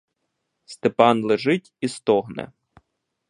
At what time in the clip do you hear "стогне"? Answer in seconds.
1.87-2.51